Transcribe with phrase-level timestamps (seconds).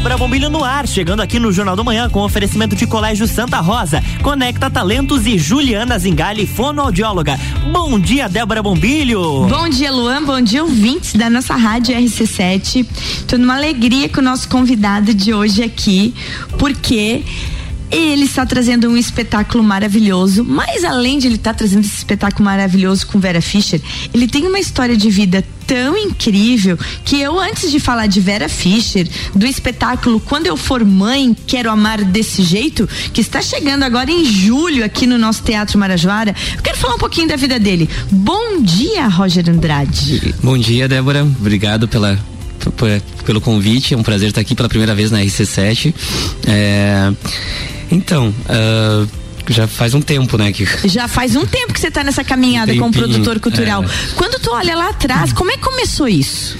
[0.00, 3.60] Débora Bombilho no ar, chegando aqui no Jornal do Manhã com oferecimento de Colégio Santa
[3.60, 7.38] Rosa, Conecta Talentos e Juliana Zingali, fonoaudióloga.
[7.70, 9.46] Bom dia, Débora Bombilho.
[9.46, 10.24] Bom dia, Luan.
[10.24, 12.86] Bom dia, ouvintes da nossa rádio RC7.
[13.28, 16.14] Tô numa alegria com o nosso convidado de hoje aqui,
[16.58, 17.22] porque
[17.90, 22.46] ele está trazendo um espetáculo maravilhoso, mas além de ele estar tá trazendo esse espetáculo
[22.46, 23.82] maravilhoso com Vera Fischer,
[24.14, 28.48] ele tem uma história de vida tão incrível que eu, antes de falar de Vera
[28.48, 29.06] Fischer,
[29.36, 34.24] do espetáculo Quando Eu For Mãe, Quero Amar Desse Jeito, que está chegando agora em
[34.24, 37.88] julho aqui no nosso Teatro Marajoara, eu quero falar um pouquinho da vida dele.
[38.10, 40.34] Bom dia, Roger Andrade.
[40.42, 41.22] Bom dia, Débora.
[41.22, 42.18] Obrigado pela
[43.24, 43.94] pelo convite.
[43.94, 45.94] É um prazer estar aqui pela primeira vez na RC7.
[46.48, 47.12] É,
[47.92, 49.08] então, uh,
[49.48, 50.52] já faz um tempo, né?
[50.52, 50.66] Que...
[50.88, 53.84] Já faz um tempo que você está nessa caminhada um como produtor cultural.
[53.84, 53.88] É.
[54.16, 56.56] Quando tu olha lá atrás, como é que começou isso?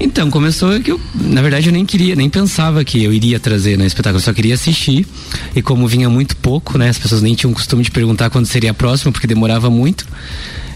[0.00, 3.72] Então, começou que eu, na verdade, eu nem queria, nem pensava que eu iria trazer
[3.76, 5.06] no né, espetáculo, eu só queria assistir.
[5.54, 6.88] E como vinha muito pouco, né?
[6.88, 10.06] As pessoas nem tinham o costume de perguntar quando seria a próxima, porque demorava muito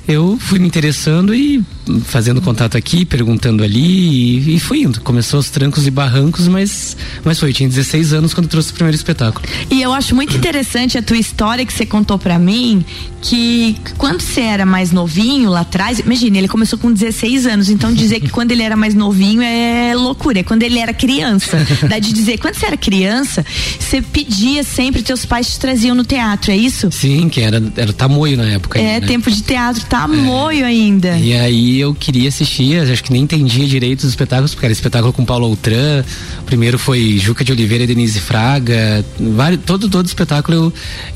[0.08, 1.62] eu fui me interessando e
[2.04, 5.00] fazendo contato aqui, perguntando ali e, e fui indo.
[5.00, 7.50] Começou aos trancos e barrancos, mas, mas foi.
[7.50, 9.46] Eu tinha 16 anos quando trouxe o primeiro espetáculo.
[9.70, 12.84] E eu acho muito interessante a tua história que você contou para mim,
[13.22, 17.92] que quando você era mais novinho lá atrás, imagina, ele começou com 16 anos, então
[17.92, 21.58] dizer que quando ele era mais novinho é loucura, é quando ele era criança.
[21.88, 23.44] Dá de dizer, quando você era criança,
[23.78, 26.90] você pedia sempre, teus pais te traziam no teatro, é isso?
[26.92, 28.78] Sim, que era, era tamoio na época.
[28.78, 29.06] É, aí, né?
[29.06, 30.68] tempo de teatro, tá tamoio é.
[30.68, 31.16] ainda.
[31.18, 35.12] E aí eu queria assistir, acho que nem entendia direito os espetáculos, porque era espetáculo
[35.12, 36.04] com Paulo Outran,
[36.40, 40.72] o primeiro foi Juca de Oliveira e Denise Fraga, vários, todo, todo espetáculo eu,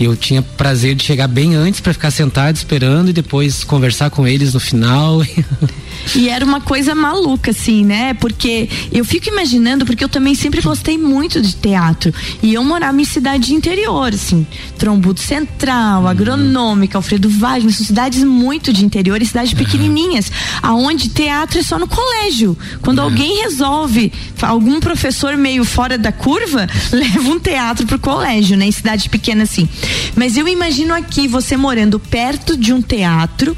[0.09, 4.27] eu tinha prazer de chegar bem antes para ficar sentado esperando e depois conversar com
[4.27, 5.23] eles no final.
[6.17, 8.13] E era uma coisa maluca, assim, né?
[8.15, 12.13] Porque eu fico imaginando, porque eu também sempre gostei muito de teatro.
[12.43, 14.47] E eu morava em cidade interior, assim,
[14.77, 16.09] Trombudo Central, uhum.
[16.09, 20.31] Agronômica, Alfredo Wagner, são cidades muito de interior e cidades pequenininhas,
[20.61, 22.57] aonde teatro é só no colégio.
[22.81, 23.05] Quando uhum.
[23.05, 28.67] alguém resolve, algum professor meio fora da curva, leva um teatro pro colégio, né?
[28.67, 29.69] Em cidade pequena assim.
[30.17, 33.57] Mas eu imagino aqui você morando perto de um teatro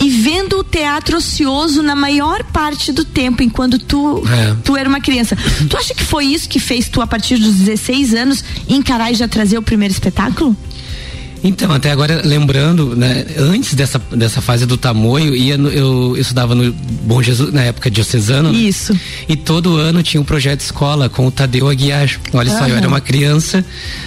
[0.00, 4.56] e vendo o teatro ocioso na maior parte do tempo, enquanto tu, é.
[4.64, 5.36] tu era uma criança.
[5.68, 9.14] Tu acha que foi isso que fez tu, a partir dos 16 anos, encarar e
[9.14, 10.56] já trazer o primeiro espetáculo?
[11.42, 16.20] Então, até agora, lembrando, né, antes dessa, dessa fase do tamoio, ia no, eu, eu,
[16.20, 18.52] estudava no Bom Jesus, na época diocesano.
[18.52, 18.98] Isso.
[19.28, 22.10] E todo ano tinha um projeto escola com o Tadeu Aguiar.
[22.32, 23.64] Olha só, eu era uma criança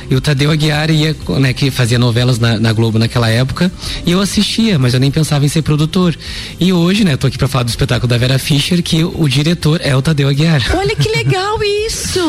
[0.09, 3.71] e o Tadeu Aguiar ia, né, que fazia novelas na, na, Globo naquela época,
[4.05, 6.15] e eu assistia, mas eu nem pensava em ser produtor.
[6.59, 9.29] E hoje, né, tô aqui para falar do espetáculo da Vera Fischer, que o, o
[9.29, 10.61] diretor é o Tadeu Aguiar.
[10.75, 12.19] Olha que legal isso!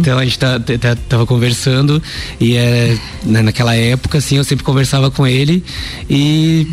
[0.00, 2.02] então a gente tá, tá, tava conversando
[2.40, 5.62] e é, né, naquela época, assim, eu sempre conversava com ele
[6.08, 6.66] e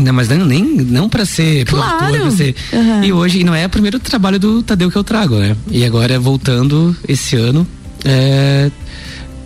[0.00, 1.98] não, mas não, nem não para ser claro.
[1.98, 2.54] produtor, pra ser.
[2.72, 3.04] Uhum.
[3.04, 5.56] E hoje não é o primeiro trabalho do Tadeu que eu trago, né?
[5.70, 7.64] E agora voltando esse ano
[8.04, 8.72] é,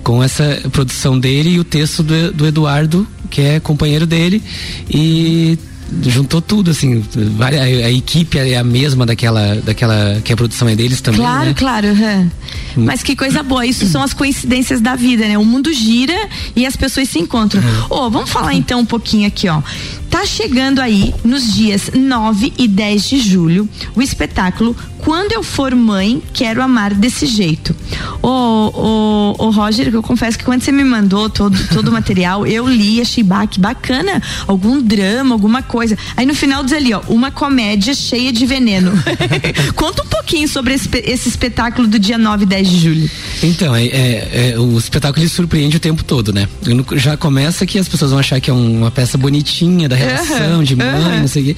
[0.02, 4.42] com essa produção dele e o texto do, do Eduardo, que é companheiro dele
[4.90, 5.58] e
[6.02, 7.04] juntou tudo, assim,
[7.40, 11.20] a, a, equipe é a mesma daquela, daquela que a produção é deles também.
[11.20, 11.54] Claro, né?
[11.54, 11.88] claro.
[11.88, 12.84] Uhum.
[12.84, 15.38] Mas que coisa boa, isso são as coincidências da vida, né?
[15.38, 16.14] O mundo gira
[16.54, 17.62] e as pessoas se encontram.
[17.88, 18.06] Ô, uhum.
[18.06, 19.62] oh, vamos falar então um pouquinho aqui, ó.
[20.10, 25.74] Tá chegando aí nos dias 9 e 10 de julho o espetáculo Quando Eu For
[25.74, 27.74] Mãe, Quero Amar Desse Jeito.
[28.22, 32.46] Ô, ô, ô Roger, eu confesso que quando você me mandou todo, todo o material,
[32.46, 35.96] eu li, achei que bacana, algum drama, alguma coisa.
[36.16, 38.92] Aí no final diz ali, ó, uma comédia cheia de veneno.
[39.76, 43.10] Conta um pouquinho sobre esse, esse, espetáculo do dia 9 e 10 de julho.
[43.42, 46.48] Então, é, é, é, o espetáculo ele surpreende o tempo todo, né?
[46.96, 50.76] Já começa que as pessoas vão achar que é uma peça bonitinha da relação de
[50.76, 51.56] mãe, não sei o quê.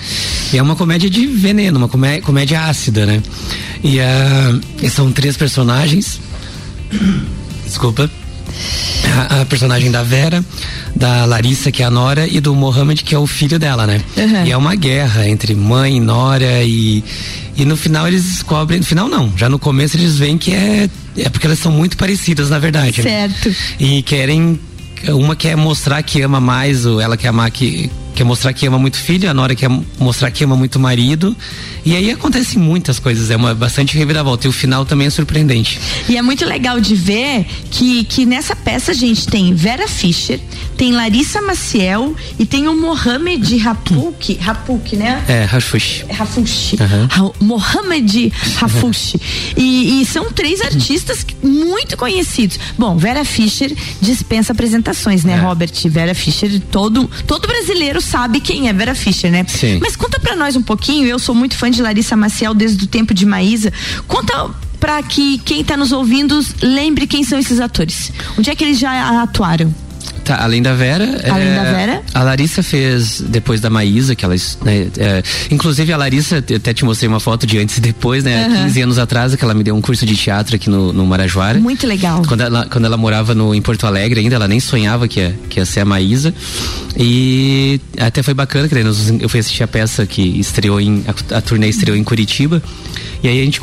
[0.53, 3.23] E é uma comédia de veneno, uma comédia, comédia ácida, né?
[3.83, 6.21] E, uh, são três personagens.
[7.65, 8.11] Desculpa.
[9.05, 10.45] A, a, personagem da Vera,
[10.95, 14.01] da Larissa, que é a Nora, e do Mohamed, que é o filho dela, né?
[14.17, 14.47] Uhum.
[14.47, 17.03] E é uma guerra entre mãe, Nora e.
[17.57, 18.81] E no final eles descobrem.
[18.81, 20.89] No final não, já no começo eles veem que é.
[21.17, 23.03] É porque elas são muito parecidas, na verdade.
[23.03, 23.49] Certo.
[23.49, 23.55] Né?
[23.79, 24.59] E querem.
[25.09, 27.91] Uma quer mostrar que ama mais, ou ela quer amar que
[28.21, 31.35] quer mostrar que ama muito filho, a Nora quer mostrar que ama muito marido.
[31.87, 34.47] E aí acontecem muitas coisas, é uma bastante reviravolta.
[34.47, 35.81] E o final também é surpreendente.
[36.07, 40.39] E é muito legal de ver que, que nessa peça a gente tem Vera Fischer,
[40.77, 45.25] tem Larissa Maciel e tem o Mohamed Rapuk, Rapuk, né?
[45.27, 46.05] É, Rafush.
[46.11, 46.75] Rafush.
[46.75, 47.33] Uhum.
[47.41, 49.17] Mohamed Rafush.
[49.57, 52.59] e, e são três artistas muito conhecidos.
[52.79, 55.37] Bom, Vera Fischer dispensa apresentações, né, é.
[55.37, 55.73] Robert?
[55.87, 59.45] Vera Fischer, todo, todo brasileiro sabe quem é Vera Fischer, né?
[59.47, 59.79] Sim.
[59.81, 62.89] Mas conta pra nós um pouquinho, eu sou muito fã de Larissa Maciel desde o
[62.89, 63.73] tempo de Maísa.
[64.09, 68.11] Conta para que quem está nos ouvindo lembre quem são esses atores.
[68.37, 69.73] Onde é que eles já atuaram?
[70.25, 71.05] Tá, além da Vera.
[71.29, 72.03] Além é, da Vera?
[72.15, 74.35] A Larissa fez depois da Maísa, que ela.
[74.63, 78.47] Né, é, inclusive a Larissa, até te mostrei uma foto de antes e depois, né?
[78.49, 78.65] Uhum.
[78.65, 81.59] 15 anos atrás, que ela me deu um curso de teatro aqui no, no Marajoara.
[81.59, 82.23] Muito legal.
[82.27, 85.39] Quando ela, quando ela morava no, em Porto Alegre ainda, ela nem sonhava que ia,
[85.49, 86.35] que ia ser a Maísa.
[86.97, 88.75] E até foi bacana, que
[89.21, 91.05] eu fui assistir a peça que estreou em.
[91.07, 92.63] A, a turnê estreou em Curitiba.
[93.23, 93.61] E aí a gente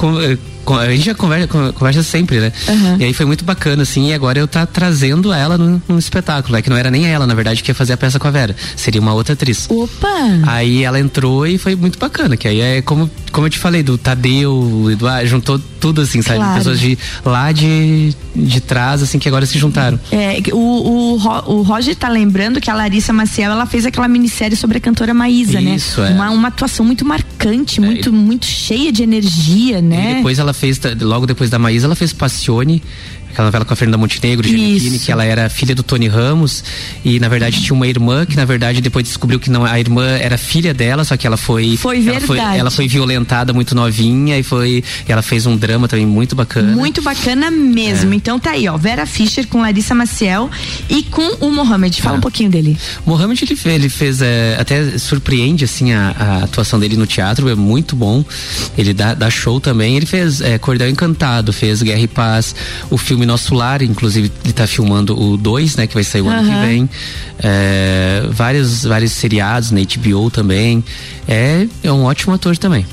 [0.76, 2.52] a gente já conversa, conversa sempre, né?
[2.68, 2.98] Uhum.
[3.00, 6.56] E aí foi muito bacana, assim, e agora eu tá trazendo ela num, num, espetáculo,
[6.56, 6.62] né?
[6.62, 8.56] Que não era nem ela, na verdade, que ia fazer a peça com a Vera.
[8.76, 9.68] Seria uma outra atriz.
[9.70, 10.08] Opa!
[10.46, 13.84] Aí ela entrou e foi muito bacana, que aí é como, como eu te falei,
[13.84, 16.40] do Tadeu, Eduardo, juntou tudo, assim, sabe?
[16.40, 16.58] Claro.
[16.58, 20.00] Pessoas de lá de, de trás, assim, que agora se juntaram.
[20.12, 24.56] É, o, o, o Roger tá lembrando que a Larissa Maciel, ela fez aquela minissérie
[24.56, 25.76] sobre a cantora Maísa, né?
[25.76, 26.12] Isso, né?
[26.12, 26.14] É.
[26.14, 30.12] Uma, uma atuação muito marcante, muito, é, muito cheia de energia, né?
[30.12, 32.82] E depois ela fez, logo depois da Maísa, ela fez Passione,
[33.30, 36.64] aquela novela com a Fernanda Montenegro, Giannichini, que ela era filha do Tony Ramos
[37.04, 40.06] e na verdade tinha uma irmã que na verdade depois descobriu que não a irmã
[40.18, 42.26] era filha dela, só que ela foi foi verdade.
[42.26, 46.36] Ela foi, ela foi violentada muito novinha e foi ela fez um drama também muito
[46.36, 46.76] bacana.
[46.76, 48.14] Muito bacana mesmo.
[48.14, 48.16] É.
[48.16, 50.50] Então tá aí, ó, Vera Fischer com Larissa Maciel
[50.90, 52.02] e com o Mohamed.
[52.02, 52.20] Fala é.
[52.20, 52.78] um pouquinho dele.
[53.06, 57.50] Mohamed ele fez, ele fez é, até surpreende assim a, a, atuação dele no teatro,
[57.50, 58.24] é muito bom.
[58.78, 59.98] Ele dá, dá show também.
[59.98, 62.56] Ele fez é, Cordel Encantado, fez Guerra e Paz,
[62.90, 65.88] o filme nosso Lar, inclusive ele está filmando o 2, né?
[65.88, 66.32] Que vai sair o uhum.
[66.32, 66.90] ano que vem.
[67.40, 70.84] É, vários, vários seriados na HBO também.
[71.28, 72.86] É, é um ótimo ator também.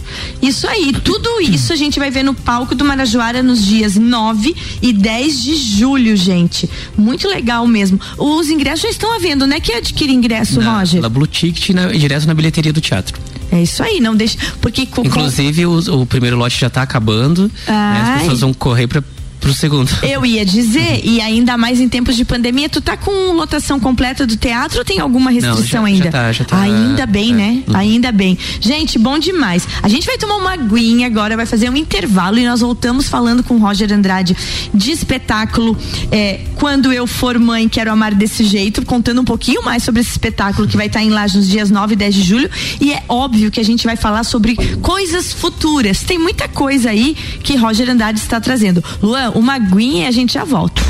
[0.42, 4.54] Isso aí, tudo isso a gente vai ver no palco do Marajoara nos dias 9
[4.82, 6.68] e 10 de julho, gente.
[6.96, 8.00] Muito legal mesmo.
[8.18, 9.60] Os ingressos já estão à venda, né?
[9.60, 11.00] Que adquire ingresso, na, Roger?
[11.00, 13.18] Na Blue Ticket, na, direto na bilheteria do teatro.
[13.52, 14.36] É isso aí, não deixa.
[14.60, 17.50] Porque Inclusive, o, o primeiro lote já está acabando.
[17.68, 19.02] Né, as pessoas vão correr para
[19.44, 19.90] pro segundo.
[20.02, 24.26] Eu ia dizer, e ainda mais em tempos de pandemia, tu tá com lotação completa
[24.26, 26.04] do teatro ou tem alguma restrição Não, já, ainda?
[26.04, 27.34] Já tá, já tá, ainda bem, é.
[27.34, 27.62] né?
[27.74, 28.38] Ainda bem.
[28.58, 29.68] Gente, bom demais.
[29.82, 33.42] A gente vai tomar uma aguinha agora, vai fazer um intervalo e nós voltamos falando
[33.42, 34.34] com Roger Andrade
[34.72, 35.76] de espetáculo.
[36.10, 40.10] É, Quando eu for mãe, quero amar desse jeito, contando um pouquinho mais sobre esse
[40.10, 42.50] espetáculo que vai estar em Laje nos dias 9 e 10 de julho.
[42.80, 46.00] E é óbvio que a gente vai falar sobre coisas futuras.
[46.00, 48.82] Tem muita coisa aí que Roger Andrade está trazendo.
[49.02, 50.80] Luan, uma aguinha e a gente já volta.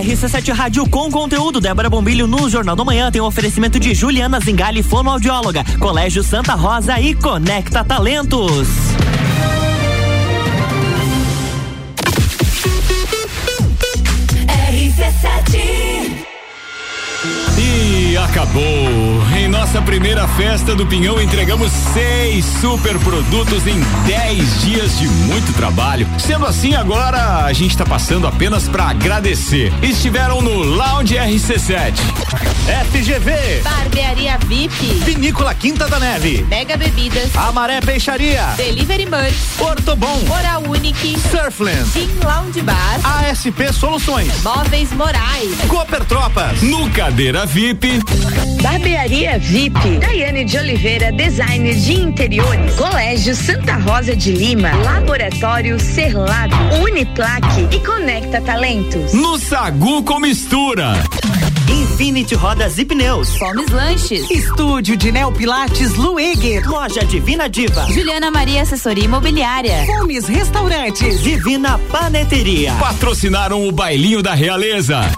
[0.00, 1.60] RC7 Rádio com conteúdo.
[1.60, 6.54] Débora Bombilho no Jornal da Manhã tem um oferecimento de Juliana Zingali, fonoaudióloga, Colégio Santa
[6.54, 8.68] Rosa e Conecta Talentos.
[18.28, 18.62] Acabou.
[19.36, 25.52] Em nossa primeira festa do Pinhão, entregamos seis super produtos em dez dias de muito
[25.54, 26.06] trabalho.
[26.18, 29.72] Sendo assim, agora a gente está passando apenas para agradecer.
[29.82, 31.94] Estiveram no Lounge RC7,
[32.90, 40.62] FGV, Barbearia VIP, Vinícola Quinta da Neve, Mega Bebidas, Amaré Peixaria, Delivery Merch, Ortobon, Oral
[40.68, 41.17] Unique,
[41.48, 48.02] Surfland, Team Lounge Bar, ASP Soluções, Móveis Morais, Cooper Tropas, no Cadeira VIP,
[48.62, 56.52] Barbearia VIP, Daiane de Oliveira, designer de interiores, Colégio Santa Rosa de Lima, Laboratório Serlab,
[56.82, 57.66] Uniplaque.
[57.74, 59.14] E Conecta Talentos.
[59.14, 60.92] No Sagu com Mistura.
[61.98, 63.36] Infinity Rodas e Pneus.
[63.38, 64.30] Fomes Lanches.
[64.30, 66.64] Estúdio de Neopilates Lueger.
[66.64, 67.86] Loja Divina Diva.
[67.92, 69.84] Juliana Maria Assessoria Imobiliária.
[69.84, 71.20] Fomes Restaurantes.
[71.20, 72.72] Divina Paneteria.
[72.74, 75.10] Patrocinaram o Bailinho da Realeza.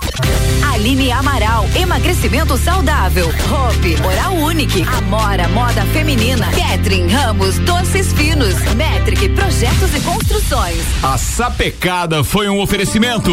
[0.73, 3.27] Aline Amaral, emagrecimento saudável.
[3.27, 4.83] Hope, Oral Unique.
[4.97, 6.47] Amora, moda feminina.
[6.53, 8.55] Catherine Ramos, doces finos.
[8.77, 9.00] Metric,
[9.61, 10.79] projetos e Construções.
[11.03, 13.31] A sapecada foi um oferecimento.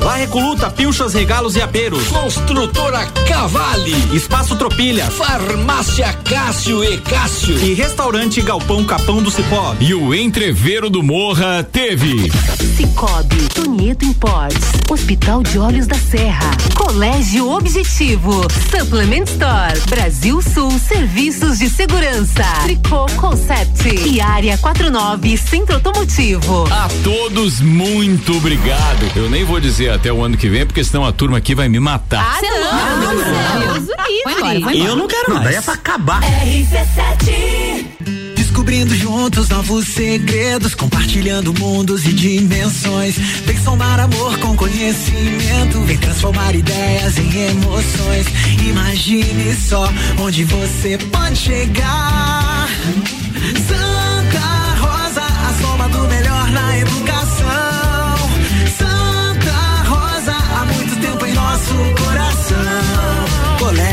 [0.00, 2.08] La Recoluta, Pilchas, Regalos e Aperos.
[2.08, 3.94] Construtora Cavale.
[4.16, 5.04] Espaço Tropilha.
[5.10, 7.58] Farmácia Cássio e Cássio.
[7.58, 9.74] E Restaurante Galpão Capão do Cipó.
[9.78, 12.30] E o Entreveiro do Morra teve.
[12.76, 21.58] Cicobi, Tonieto Imports, Hospital de Olhos da Serra, Colégio Objetivo, Supplement Store, Brasil Sul Serviços
[21.58, 26.64] de Segurança, Tricô Concept e Área 49 Centro Automotivo.
[26.70, 29.10] A todos, muito obrigado.
[29.16, 31.68] Eu nem vou dizer até o ano que vem, porque senão a turma aqui vai
[31.68, 32.24] me matar.
[32.24, 34.72] Ah, não, não.
[34.72, 35.44] Eu não quero mais.
[35.44, 36.20] Daí é pra acabar.
[36.22, 37.84] RC7
[38.36, 43.16] Descobrindo juntos novos segredos, compartilhando mundos e dimensões.
[43.44, 48.26] Vem somar amor com conhecimento, vem transformar ideias em emoções.
[48.68, 52.68] Imagine só onde você pode chegar.
[53.66, 53.89] Santa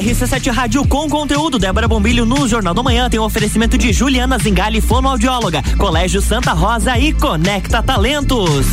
[0.00, 1.58] RC7 Rádio com conteúdo.
[1.58, 6.52] Débora Bombilho no Jornal da Manhã tem um oferecimento de Juliana Zingali, fonoaudióloga, Colégio Santa
[6.52, 8.66] Rosa e Conecta Talentos.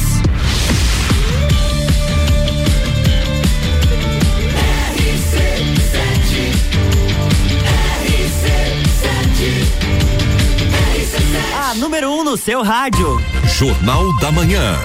[11.60, 13.20] A número 1 um no seu rádio.
[13.58, 14.78] Jornal da Manhã.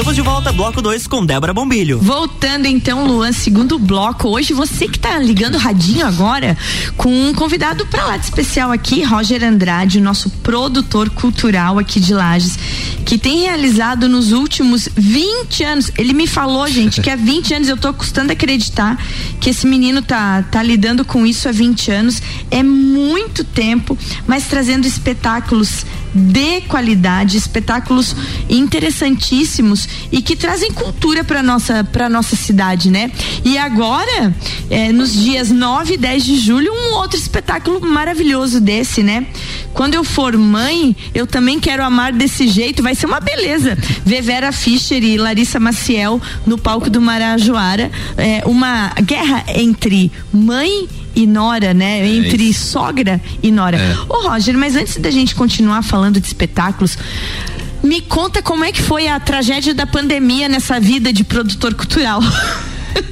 [0.00, 1.98] Estamos de volta, bloco 2 com Débora Bombilho.
[1.98, 4.28] Voltando então, Luan, segundo bloco.
[4.28, 6.56] Hoje você que tá ligando o radinho agora
[6.96, 12.14] com um convidado pra lá de especial aqui, Roger Andrade, nosso produtor cultural aqui de
[12.14, 12.58] Lages,
[13.04, 15.92] que tem realizado nos últimos 20 anos.
[15.98, 18.98] Ele me falou, gente, que há 20 anos eu tô custando acreditar
[19.38, 22.22] que esse menino tá tá lidando com isso há 20 anos.
[22.50, 28.14] É muito tempo, mas trazendo espetáculos de qualidade, espetáculos
[28.48, 33.10] interessantíssimos e que trazem cultura para nossa para nossa cidade, né?
[33.44, 34.34] E agora,
[34.68, 39.26] eh, nos dias 9 e 10 de julho, um outro espetáculo maravilhoso desse, né?
[39.72, 43.78] Quando eu for mãe, eu também quero amar desse jeito, vai ser uma beleza.
[44.04, 50.88] Ver Vera Fischer e Larissa Maciel no palco do Marajoara, é, uma guerra entre mãe
[51.22, 52.06] e nora, né?
[52.06, 52.72] Entre isso.
[52.72, 53.76] sogra e nora.
[53.76, 53.96] É.
[54.08, 56.96] Ô Roger, mas antes da gente continuar falando de espetáculos,
[57.82, 62.20] me conta como é que foi a tragédia da pandemia nessa vida de produtor cultural.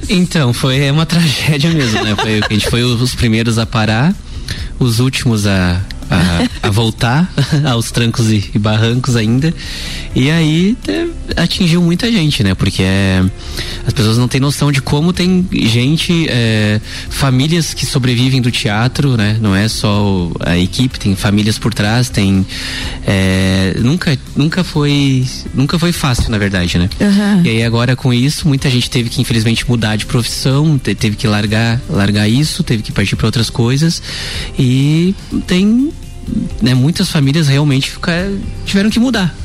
[0.09, 2.13] Então, foi uma tragédia mesmo, né?
[2.13, 4.13] Foi, a gente foi os primeiros a parar,
[4.77, 7.31] os últimos a, a, a voltar
[7.69, 9.53] aos trancos e, e barrancos ainda.
[10.15, 12.53] E aí é, atingiu muita gente, né?
[12.55, 13.23] Porque é,
[13.85, 19.15] as pessoas não têm noção de como tem gente, é, famílias que sobrevivem do teatro,
[19.15, 19.37] né?
[19.39, 22.45] Não é só a equipe, tem famílias por trás, tem.
[23.75, 25.25] É, nunca, nunca foi.
[25.53, 26.89] Nunca foi fácil, na verdade, né?
[27.01, 27.41] Aham.
[27.45, 31.15] E aí agora com isso, muita gente teve que infelizmente mudar de profissão, te- teve
[31.15, 34.01] que largar, largar isso, teve que partir para outras coisas.
[34.57, 35.13] E
[35.47, 35.91] tem
[36.61, 38.27] né, muitas famílias realmente ficar,
[38.65, 39.35] tiveram que mudar.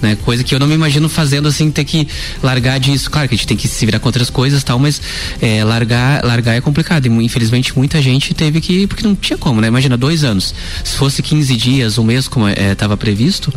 [0.00, 2.06] Né, coisa que eu não me imagino fazendo assim, ter que
[2.40, 3.10] largar disso.
[3.10, 5.00] Claro que a gente tem que se virar com outras coisas e tal, mas
[5.42, 7.06] é, largar, largar é complicado.
[7.06, 8.86] E infelizmente muita gente teve que.
[8.86, 9.66] Porque não tinha como, né?
[9.66, 10.54] Imagina, dois anos.
[10.84, 13.52] Se fosse 15 dias, um mês, como estava previsto,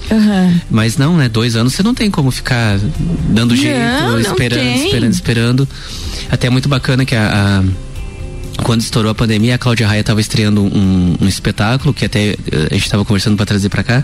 [0.69, 1.29] mas não, né?
[1.29, 2.79] Dois anos você não tem como ficar
[3.29, 4.85] dando jeito, Não, não esperando, tem.
[4.85, 5.69] esperando, esperando.
[6.31, 7.63] Até é muito bacana que a- a
[8.63, 12.37] quando estourou a pandemia, a Cláudia Raia estava estreando um, um espetáculo que até eh,
[12.69, 14.03] a gente estava conversando para trazer para cá.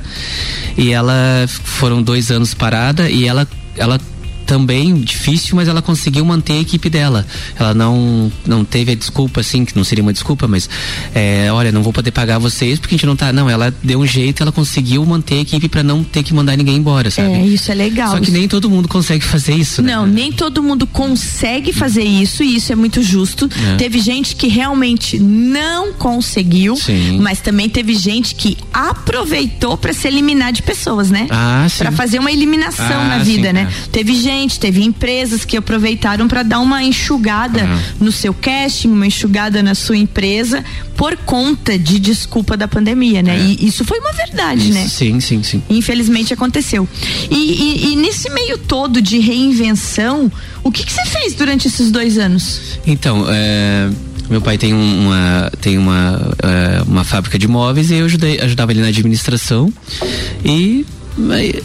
[0.78, 3.48] E ela foram dois anos parada e ela
[3.78, 4.00] ela
[4.48, 7.28] também difícil, mas ela conseguiu manter a equipe dela.
[7.60, 10.70] Ela não não teve a desculpa assim, que não seria uma desculpa, mas
[11.14, 14.00] é, olha, não vou poder pagar vocês porque a gente não tá, não, ela deu
[14.00, 17.34] um jeito, ela conseguiu manter a equipe para não ter que mandar ninguém embora, sabe?
[17.34, 18.12] É, isso é legal.
[18.12, 19.94] Só que nem todo mundo consegue fazer isso, né?
[19.94, 23.50] Não, nem todo mundo consegue fazer isso e isso é muito justo.
[23.74, 23.76] É.
[23.76, 27.20] Teve gente que realmente não conseguiu, Sim.
[27.20, 31.28] mas também teve gente que aproveitou pra se eliminar de pessoas, né?
[31.30, 31.80] Ah, sim.
[31.80, 33.68] Pra fazer uma eliminação Ah, na vida, sim, né?
[33.70, 33.90] é.
[33.92, 37.80] Teve gente teve empresas que aproveitaram para dar uma enxugada Uhum.
[38.06, 40.64] no seu casting, uma enxugada na sua empresa
[40.96, 43.40] por conta de desculpa da pandemia, né?
[43.40, 44.88] E isso foi uma verdade, né?
[44.88, 45.64] Sim, sim, sim.
[45.70, 46.88] Infelizmente aconteceu.
[47.32, 50.32] E, e- e nesse meio todo de reinvenção,
[50.64, 52.60] o que que você fez durante esses dois anos?
[52.86, 53.90] Então, é,
[54.30, 58.40] meu pai tem um- uma tem uma, é, uma fábrica de móveis e eu ajudei,
[58.42, 59.72] ajudava ele na administração
[60.44, 60.86] e
[61.32, 61.62] é,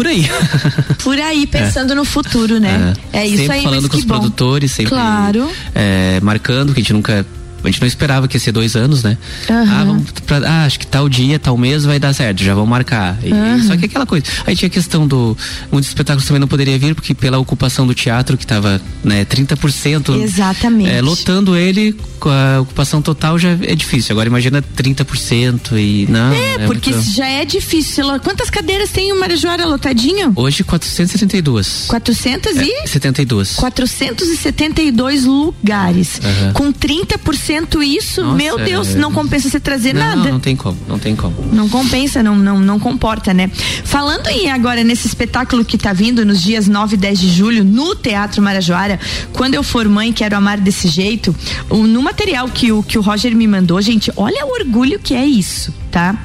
[0.00, 0.26] por aí.
[1.04, 2.94] Por aí, pensando no futuro, né?
[3.12, 5.46] É, isso sempre aí, falando com que os produtores, sempre Claro.
[5.74, 7.26] é, marcando, que a gente nunca.
[7.62, 9.16] A gente não esperava que ia ser dois anos, né?
[9.48, 9.66] Aham.
[9.70, 12.70] Ah, vamos pra, ah, acho que tal dia, tal mês vai dar certo, já vamos
[12.70, 13.18] marcar.
[13.22, 13.62] E- Aham.
[13.66, 14.24] Só que aquela coisa.
[14.46, 15.36] Aí tinha a questão do.
[15.70, 20.20] Muitos espetáculos também não poderia vir, porque pela ocupação do teatro, que tava né, 30%.
[20.22, 20.90] Exatamente.
[20.90, 24.12] É, lotando ele, com a ocupação total já é difícil.
[24.12, 26.06] Agora imagina 30% e.
[26.08, 28.04] Não, É, porque muito- já é difícil.
[28.20, 30.32] Quantas cadeiras tem o Marajoara lotadinho?
[30.36, 31.84] Hoje 472.
[31.88, 32.70] 400 e?
[32.70, 33.56] É, 72.
[33.56, 36.20] 472 lugares.
[36.22, 36.52] Aham.
[36.52, 37.49] Com 30%
[37.82, 40.30] isso, Nossa, meu Deus, é- não compensa você trazer não, nada.
[40.30, 41.34] Não tem como, não tem como.
[41.52, 43.50] Não compensa, não, não, não comporta, né?
[43.84, 47.64] Falando em agora nesse espetáculo que tá vindo nos dias 9 e 10 de julho
[47.64, 48.98] no Teatro Marajoara,
[49.32, 51.34] quando eu for mãe, quero amar desse jeito,
[51.68, 55.14] o- no material que o, que o Roger me mandou, gente, olha o orgulho que
[55.14, 56.16] é isso, tá?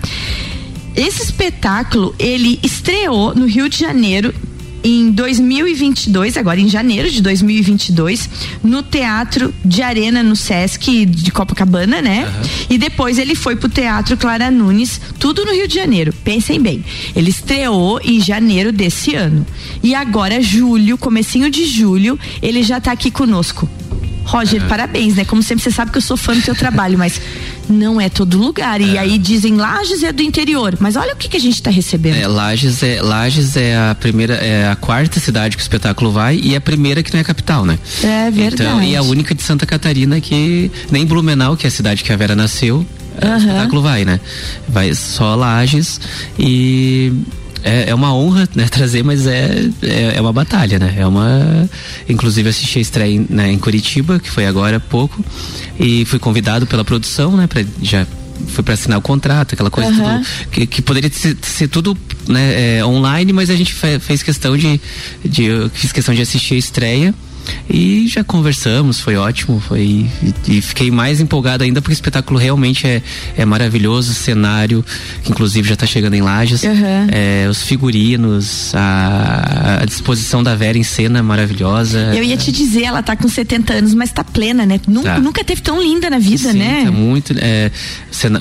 [0.96, 4.34] Esse espetáculo, ele estreou no Rio de Janeiro
[4.86, 8.30] em 2022, agora em janeiro de 2022,
[8.64, 12.32] no Teatro de Arena no Sesc de Copacabana, né?
[12.70, 16.14] E depois ele foi pro Teatro Clara Nunes, tudo no Rio de Janeiro.
[16.24, 19.44] Pensem bem, ele estreou em janeiro desse ano.
[19.82, 23.68] E agora julho, comecinho de julho, ele já tá aqui conosco.
[24.26, 25.24] Roger, parabéns, né?
[25.24, 27.22] Como sempre, você sabe que eu sou fã do seu trabalho, mas
[27.70, 28.82] não é todo lugar.
[28.82, 30.76] E aí dizem Lages é do interior.
[30.80, 32.16] Mas olha o que, que a gente tá recebendo.
[32.16, 36.40] É, Lages é, Lages é a primeira, é a quarta cidade que o espetáculo vai
[36.42, 37.78] e a primeira que não é capital, né?
[38.04, 38.64] É verdade.
[38.64, 42.12] Então, e a única de Santa Catarina que nem Blumenau, que é a cidade que
[42.12, 42.86] a Vera nasceu,
[43.22, 44.20] é, o espetáculo vai, né?
[44.68, 46.02] Vai só Lages
[46.38, 47.14] e
[47.66, 50.94] é, é uma honra né, trazer, mas é, é, é uma batalha, né?
[50.98, 51.68] É uma.
[52.08, 55.24] Inclusive assisti a estreia em, né, em Curitiba, que foi agora há pouco,
[55.80, 57.48] e fui convidado pela produção, né?
[57.48, 58.06] Pra, já
[58.48, 60.22] foi para assinar o contrato, aquela coisa Aham.
[60.22, 64.22] tudo, que, que poderia ser, ser tudo né, é, online, mas a gente fe- fez
[64.22, 64.80] questão de,
[65.24, 67.14] de fiz questão de assistir a estreia
[67.70, 70.08] e já conversamos, foi ótimo, foi
[70.48, 73.02] e, fiquei mais empolgado ainda porque o espetáculo realmente é,
[73.38, 74.84] é maravilhoso, o cenário,
[75.24, 77.08] que inclusive já está chegando em Lages, Aham.
[77.12, 82.14] é, os figurinos, a, a disposição da Vera em cena é maravilhosa.
[82.16, 84.80] Eu ia te dizer, ela tá com 70 anos, mas tá plena, né?
[84.88, 85.20] Nunca, Tá.
[85.20, 86.82] nunca teve tão linda na vida, Sim, né?
[86.86, 87.34] tá muito.
[87.38, 87.72] é,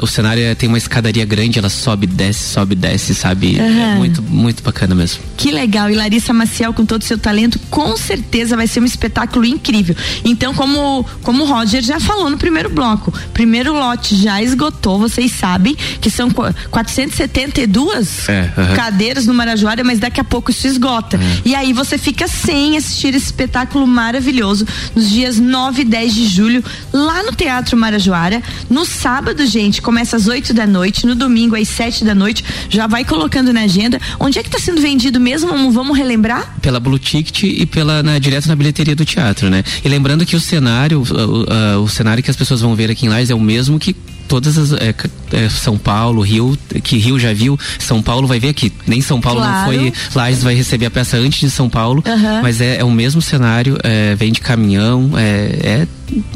[0.02, 3.58] o cenário é- tem uma escadaria grande, ela sobe, desce, sobe, desce, sabe?
[3.58, 3.96] É Aham.
[3.96, 5.20] muito, muito bacana mesmo.
[5.36, 5.90] Que legal.
[5.90, 9.94] E Larissa Maciel, com todo o seu talento, com certeza vai ser um espetáculo incrível.
[10.24, 15.32] Então, como, como o Roger já falou no primeiro bloco, primeiro lote já esgotou, vocês
[15.32, 18.74] sabem que são qu- 472 É, aham.
[18.74, 21.18] cadeiras no Marajoara, mas daqui a pouco isso esgota.
[21.44, 26.26] E aí você fica sem assistir esse espetáculo maravilhoso nos dias 9 e 10 de
[26.26, 28.42] julho, lá no Teatro Marajoara.
[28.70, 32.86] No sábado, gente, começa às 8 da noite, no domingo às 7 da noite, já
[32.86, 34.00] vai colocando na agenda.
[34.18, 35.48] Onde é que está sendo vendido mesmo?
[35.50, 36.54] Vamos- Vamos relembrar?
[36.60, 39.62] Pela Blue Ticket e pela na, direto na bilheteria do teatro, né?
[39.84, 43.06] E lembrando que o cenário, o, o- o cenário que as pessoas vão ver aqui
[43.06, 43.94] em Lages é o mesmo que
[44.26, 44.92] todas as é,
[45.32, 48.72] é, São Paulo, Rio, que Rio já viu, São Paulo vai ver aqui.
[48.86, 49.66] Nem São Paulo não Claro.
[49.66, 52.40] foi, Lages vai receber a peça antes de São Paulo, Aham.
[52.42, 55.86] mas é, é o mesmo cenário, é, vem de caminhão, é,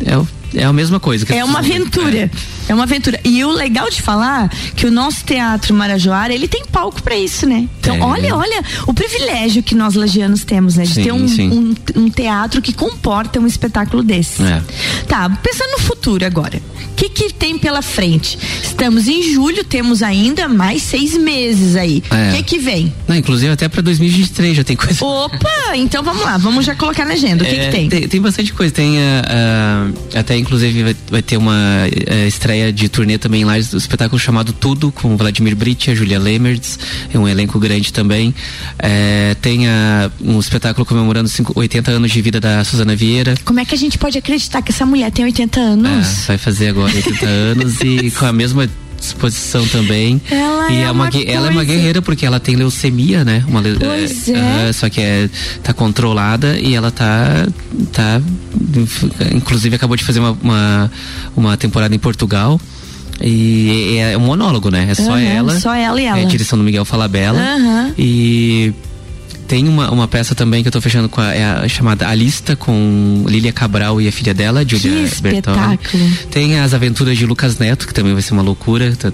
[0.06, 0.20] é,
[0.54, 1.24] é, é a mesma coisa.
[1.26, 2.30] que É uma aventura.
[2.68, 3.18] É uma aventura.
[3.24, 7.46] E o legal de falar que o nosso teatro Marajoara, ele tem palco pra isso,
[7.46, 7.66] né?
[7.80, 8.02] Então, Tem.
[8.04, 10.84] olha, olha o privilégio que nós lagianos temos, né?
[10.84, 14.42] De Sim, ter um, um, um teatro que comporta um espetáculo desse.
[14.42, 14.62] É.
[15.06, 16.60] Tá, pensando no futuro agora.
[16.92, 18.36] O que, que tem pela frente?
[18.62, 22.02] Estamos em julho, temos ainda mais seis meses aí.
[22.10, 22.32] O É.
[22.36, 22.92] que, que vem?
[23.06, 25.02] Não, inclusive até pra 2023 já tem coisa.
[25.04, 25.76] Opa!
[25.76, 27.44] Então vamos lá, vamos já colocar na agenda.
[27.44, 28.08] O que, É, que tem?
[28.08, 28.20] tem?
[28.20, 28.74] bastante coisa.
[28.74, 29.22] Tem ah,
[30.14, 34.18] ah, até inclusive vai, vai ter uma eh, estreia de turnê também lá do espetáculo
[34.18, 36.78] chamado Tudo com Vladimir Britia, Julia Lemertz,
[37.12, 38.34] é um elenco grande também.
[38.78, 39.66] Eh, tem
[40.20, 43.34] um espetáculo comemorando cinco- 80 anos de vida da Suzana Vieira.
[43.44, 45.88] Como é que a gente pode acreditar que essa mulher tem 80 anos?
[45.90, 50.20] Ah, vai fazer agora 80 anos e com a mesma disposição também.
[50.30, 53.44] Ela e é uma gue- ela é uma guerreira porque ela tem leucemia, né?
[53.48, 54.38] Uma leu- Pois é, é.
[54.38, 55.28] aham, só que é
[55.62, 57.46] tá controlada e ela tá
[57.92, 58.20] tá
[59.34, 60.90] inclusive acabou de fazer uma uma,
[61.36, 62.60] uma temporada em Portugal.
[63.20, 64.86] E é um monólogo, né?
[64.90, 65.58] É só Aham, ela.
[65.58, 66.18] só ela e ela.
[66.20, 67.38] É a direção do Miguel Falabella.
[67.40, 67.92] Aham.
[67.98, 68.72] E
[69.48, 72.14] tem uma, uma peça também que eu tô fechando com a, é a chamada A
[72.14, 76.28] Lista com Lília Cabral e a filha dela, Julia Que.
[76.30, 78.92] Tem as aventuras de Lucas Neto, que também vai ser uma loucura.
[78.98, 79.10] Tá-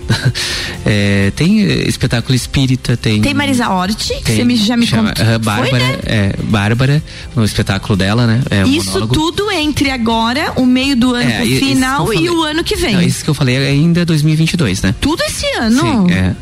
[0.85, 3.21] É, tem eh, espetáculo espírita, tem.
[3.23, 5.25] Tem Marisa Hort, que tem- você me, já me chama, contou.
[5.25, 5.99] aham, Foi, Bárbara, né?
[6.05, 7.03] é, Bárbara,
[7.37, 8.43] no espetáculo dela, né?
[8.51, 9.15] É Isso monólogo.
[9.15, 12.95] tudo entre agora, o meio do ano É, final que e o ano que vem.
[12.97, 14.95] Não, isso que eu falei é ainda 2022, né?
[15.01, 15.81] Tudo esse ano?
[15.81, 16.35] Sim, é.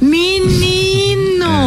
[0.00, 0.99] Menino!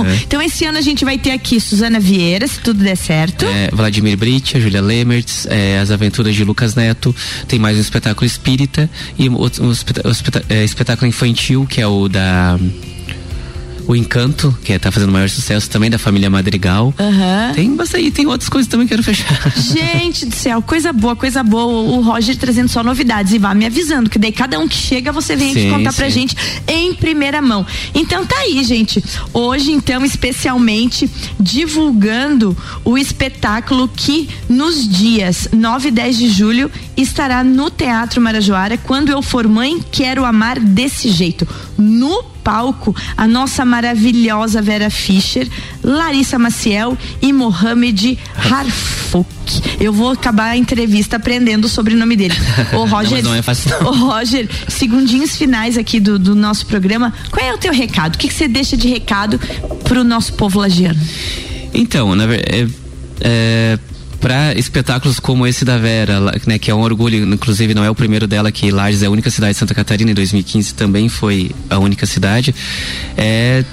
[0.05, 0.15] É.
[0.23, 3.45] Então esse ano a gente vai ter aqui Suzana Vieira, se tudo der certo.
[3.45, 7.15] É, Vladimir Britia, Julia Lemertz, é, As Aventuras de Lucas Neto,
[7.47, 9.73] tem mais um espetáculo espírita e um, outro- um um
[10.49, 12.59] é, espetáculo infantil, que é o da.
[13.87, 16.93] O Encanto, que é, tá fazendo maior sucesso também, da família Madrigal.
[16.99, 17.51] Aham.
[17.53, 19.51] Tem bastante, tem outras coisas também que eu quero fechar.
[19.57, 21.65] Gente do céu, coisa boa, coisa boa.
[21.65, 25.11] O Roger trazendo só novidades e vá me avisando, que daí cada um que chega
[25.11, 26.21] você vem aqui Sim, contar pra sim.
[26.21, 26.35] gente
[26.67, 27.65] em primeira mão.
[27.93, 29.03] Então tá aí, gente.
[29.33, 37.43] Hoje, então, especialmente divulgando o espetáculo que nos dias 9 e 10 de julho estará
[37.43, 38.77] no Teatro Marajoara.
[38.77, 41.47] Quando eu for mãe, quero amar desse jeito.
[41.77, 45.47] No palco, a nossa maravilhosa Vera Fischer,
[45.83, 49.27] Larissa Maciel e Mohamed Harfouk.
[49.79, 52.35] Eu vou acabar a entrevista aprendendo o sobrenome dele.
[52.71, 53.87] Não, Roger, mas não é fácil, não.
[53.87, 57.13] Ô, Roger, segundinhos finais aqui do, do nosso programa.
[57.31, 58.15] Qual é o teu recado?
[58.15, 59.39] O que, que você deixa de recado
[59.83, 60.99] pro nosso povo lagiano?
[61.73, 62.67] Então, na verdade, é,
[63.21, 63.79] é,
[64.23, 67.95] para espetáculos como esse da Vera, né, que é um orgulho, inclusive não é o
[67.95, 71.51] primeiro dela, que Lages é a única cidade de Santa Catarina, em 2015 também foi
[71.69, 72.55] a única cidade,
[73.17, 73.65] é,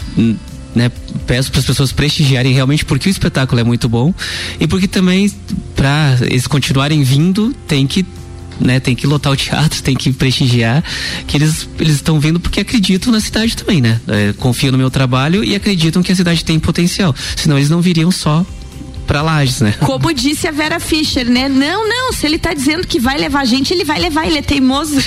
[0.74, 0.90] né,
[1.24, 4.12] peço para as pessoas prestigiarem realmente porque o espetáculo é muito bom
[4.58, 5.32] e porque também
[5.76, 8.04] para eles continuarem vindo tem que
[8.60, 10.82] né, tem que lotar o teatro, tem que prestigiar,
[11.28, 14.00] que eles eles estão vindo porque acreditam na cidade também, né?
[14.06, 17.14] É, confiam no meu trabalho e acreditam que a cidade tem potencial.
[17.36, 18.44] Senão eles não viriam só
[19.10, 19.74] pra Lages, né?
[19.82, 21.48] Como disse a Vera Fischer, né?
[21.48, 24.38] Não, não, se ele tá dizendo que vai levar a gente, ele vai levar, ele
[24.38, 25.00] é teimoso.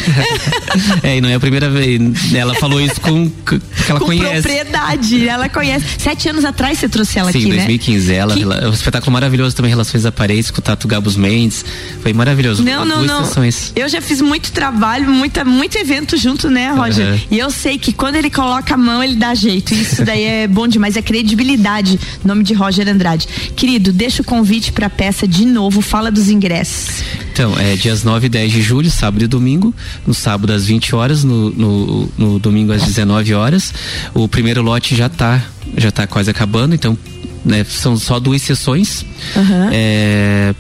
[1.02, 2.34] é, e não é a primeira vez.
[2.34, 4.42] Ela falou isso com que ela Com conhece.
[4.42, 5.86] propriedade, ela conhece.
[6.00, 8.08] Sete anos atrás você trouxe ela Sim, aqui, 2015.
[8.12, 8.16] né?
[8.18, 11.64] Ela, Que- ela- é um espetáculo maravilhoso também, Relações Aparentes, com o Tato Gabos Mendes.
[12.02, 12.62] Foi maravilhoso.
[12.62, 13.26] Não, não, Duas não.
[13.26, 13.72] sessões.
[13.74, 17.08] Eu já fiz muito trabalho, muita, muito evento junto, né, Roger?
[17.08, 17.20] Aham.
[17.32, 19.74] E eu sei que quando ele coloca a mão, ele dá jeito.
[19.74, 21.98] Isso daí é bom demais, é credibilidade.
[22.26, 23.28] Nome de Roger Andrade.
[23.56, 27.04] Querido, deixa o convite pra peça de novo, fala dos ingressos.
[27.32, 29.74] Então, é dias 9 e 10 de julho, sábado e domingo.
[30.06, 33.74] No sábado às 20 horas, no, no, no domingo às 19 horas.
[34.14, 35.42] O primeiro lote já tá,
[35.78, 36.98] já tá quase acabando, então
[37.46, 39.06] né, são só duas sessões.
[39.36, 39.70] Aham.
[39.72, 40.56] É,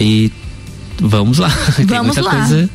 [0.00, 0.30] e
[1.00, 1.50] vamos lá.
[1.76, 2.36] Tem Vamos muita lá.
[2.36, 2.70] coisa.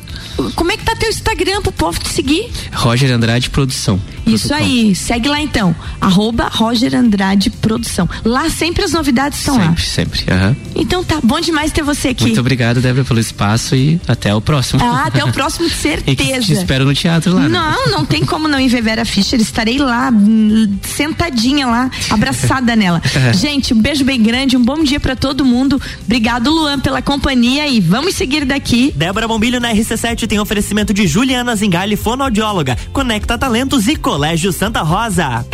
[0.54, 2.50] Como é que tá teu Instagram pro povo te seguir?
[2.72, 4.00] Roger Andrade Produção.
[4.26, 4.56] Isso Produção.
[4.56, 8.08] aí, segue lá então, arroba Roger Andrade Produção.
[8.24, 9.66] Lá sempre as novidades estão lá.
[9.76, 10.24] Sempre, sempre.
[10.32, 10.56] aham.
[10.74, 12.24] Então tá, bom demais ter você aqui.
[12.24, 14.82] Muito obrigado, Débora, pelo espaço e até o próximo.
[14.82, 16.52] Ah, até o próximo, que te certeza.
[16.52, 17.42] espero no teatro lá.
[17.42, 17.48] né?
[17.48, 19.40] Não, não tem como não ir ver Vera Fischer.
[19.40, 23.02] Estarei lá, hum, sentadinha lá, abraçada nela.
[23.34, 25.80] Gente, um beijo bem grande, um bom dia pra todo mundo.
[26.04, 28.92] Obrigado, Luan, pela companhia e vamos seguir daqui.
[28.94, 34.82] Débora Bombilho na RC7 tem oferecimento de Juliana Zingali, fonoaudióloga, Conecta Talentos e Colégio Santa
[34.82, 35.44] Rosa.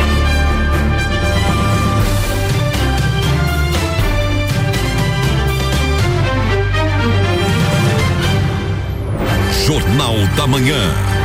[9.67, 11.16] Jornal da Manhã.